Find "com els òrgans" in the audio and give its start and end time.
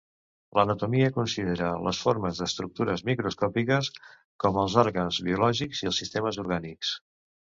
4.45-5.21